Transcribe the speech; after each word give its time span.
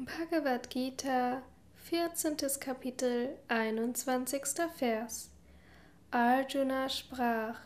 Bhagavad 0.00 0.70
Gita, 0.70 1.42
14. 1.74 2.36
Kapitel, 2.60 3.36
21. 3.48 4.70
Vers. 4.76 5.28
Arjuna 6.12 6.88
sprach: 6.88 7.58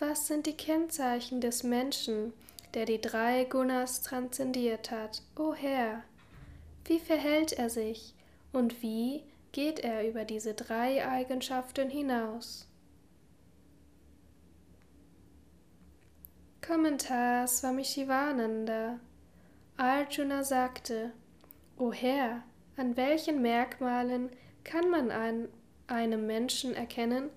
Was 0.00 0.26
sind 0.26 0.46
die 0.46 0.56
Kennzeichen 0.56 1.40
des 1.40 1.62
Menschen, 1.62 2.32
der 2.74 2.84
die 2.86 3.00
drei 3.00 3.44
Gunas 3.44 4.02
transzendiert 4.02 4.90
hat, 4.90 5.22
o 5.36 5.54
Herr? 5.54 6.02
Wie 6.84 6.98
verhält 6.98 7.52
er 7.52 7.70
sich 7.70 8.12
und 8.52 8.82
wie 8.82 9.22
geht 9.52 9.78
er 9.78 10.08
über 10.08 10.24
diese 10.24 10.54
drei 10.54 11.06
Eigenschaften 11.06 11.90
hinaus? 11.90 12.66
Kommentar 16.60 17.46
Swami 17.46 17.84
Shivananda 17.84 18.98
Arjuna 19.76 20.44
sagte, 20.44 21.12
O 21.76 21.92
Herr, 21.92 22.44
an 22.76 22.96
welchen 22.96 23.42
Merkmalen 23.42 24.30
kann 24.62 24.88
man 24.88 25.10
an 25.10 25.48
einem 25.88 26.26
Menschen 26.26 26.74
erkennen, 26.74 27.30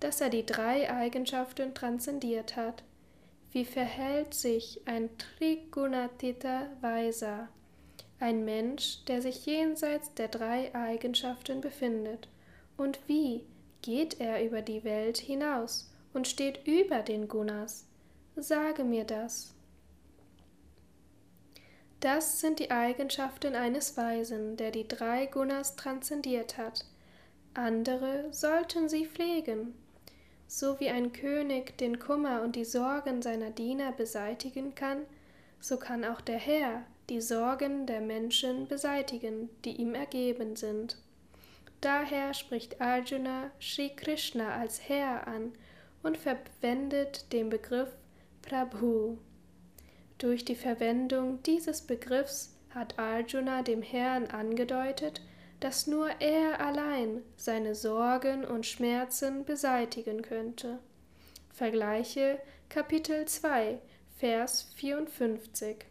dass 0.00 0.20
er 0.20 0.30
die 0.30 0.46
drei 0.46 0.90
Eigenschaften 0.90 1.74
transzendiert 1.74 2.56
hat? 2.56 2.82
Wie 3.52 3.66
verhält 3.66 4.32
sich 4.32 4.80
ein 4.86 5.10
Trigunatita 5.18 6.68
Vaisa, 6.80 7.48
ein 8.18 8.44
Mensch, 8.46 9.04
der 9.04 9.20
sich 9.20 9.44
jenseits 9.44 10.14
der 10.14 10.28
drei 10.28 10.74
Eigenschaften 10.74 11.60
befindet? 11.60 12.28
Und 12.78 13.00
wie 13.06 13.44
geht 13.82 14.18
er 14.18 14.42
über 14.42 14.62
die 14.62 14.82
Welt 14.84 15.18
hinaus 15.18 15.92
und 16.14 16.26
steht 16.26 16.66
über 16.66 17.02
den 17.02 17.28
Gunas? 17.28 17.86
Sage 18.34 18.82
mir 18.82 19.04
das. 19.04 19.54
Das 22.02 22.40
sind 22.40 22.58
die 22.58 22.72
Eigenschaften 22.72 23.54
eines 23.54 23.96
Weisen, 23.96 24.56
der 24.56 24.72
die 24.72 24.88
drei 24.88 25.26
Gunas 25.26 25.76
transzendiert 25.76 26.58
hat. 26.58 26.84
Andere 27.54 28.26
sollten 28.32 28.88
sie 28.88 29.06
pflegen. 29.06 29.72
So 30.48 30.80
wie 30.80 30.88
ein 30.88 31.12
König 31.12 31.78
den 31.78 32.00
Kummer 32.00 32.42
und 32.42 32.56
die 32.56 32.64
Sorgen 32.64 33.22
seiner 33.22 33.50
Diener 33.50 33.92
beseitigen 33.92 34.74
kann, 34.74 35.02
so 35.60 35.76
kann 35.76 36.04
auch 36.04 36.20
der 36.20 36.38
Herr 36.38 36.82
die 37.08 37.20
Sorgen 37.20 37.86
der 37.86 38.00
Menschen 38.00 38.66
beseitigen, 38.66 39.48
die 39.64 39.80
ihm 39.80 39.94
ergeben 39.94 40.56
sind. 40.56 40.96
Daher 41.80 42.34
spricht 42.34 42.80
Arjuna 42.80 43.52
Sri 43.60 43.90
Krishna 43.94 44.56
als 44.56 44.88
Herr 44.88 45.28
an 45.28 45.52
und 46.02 46.16
verwendet 46.16 47.32
den 47.32 47.48
Begriff 47.48 47.90
Prabhu. 48.42 49.18
Durch 50.22 50.44
die 50.44 50.54
Verwendung 50.54 51.42
dieses 51.42 51.82
Begriffs 51.82 52.56
hat 52.70 52.96
Arjuna 52.96 53.62
dem 53.62 53.82
Herrn 53.82 54.28
angedeutet, 54.28 55.20
dass 55.58 55.88
nur 55.88 56.10
er 56.20 56.60
allein 56.60 57.24
seine 57.36 57.74
Sorgen 57.74 58.44
und 58.44 58.64
Schmerzen 58.64 59.44
beseitigen 59.44 60.22
könnte. 60.22 60.78
Vergleiche 61.52 62.38
Kapitel 62.68 63.24
2, 63.24 63.80
Vers 64.16 64.72
54. 64.76 65.86